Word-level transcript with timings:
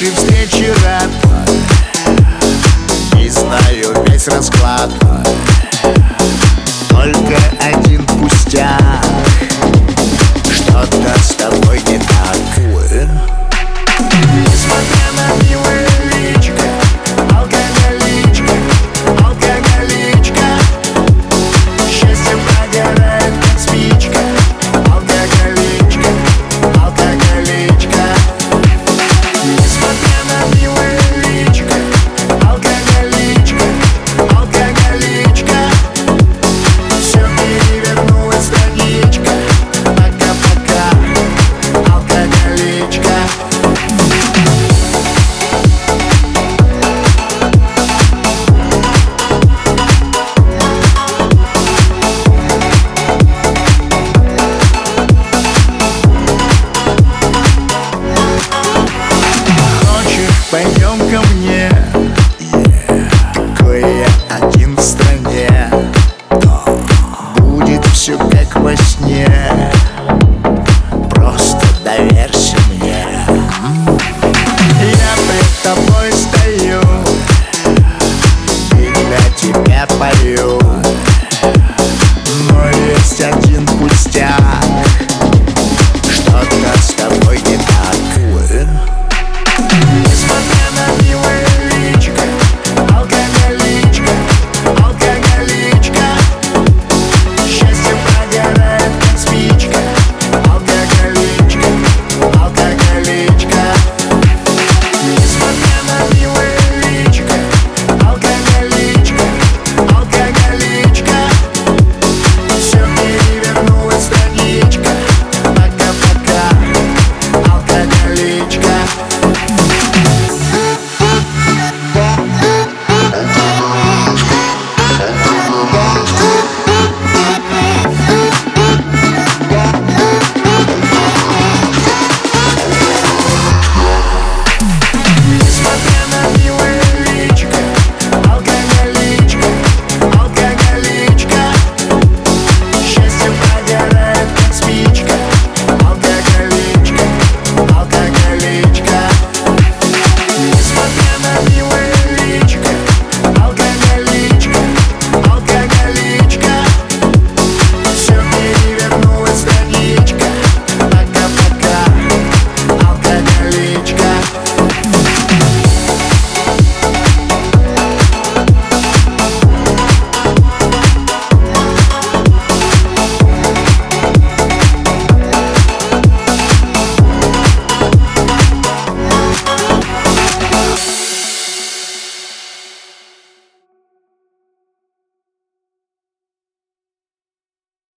нашей 0.00 0.14
встречи 0.14 0.72
рад 0.84 1.10
И 3.20 3.28
знаю 3.28 4.04
весь 4.06 4.28
расклад. 4.28 4.90
Только 6.88 7.36
один 7.60 8.04
пустяк. 8.06 9.17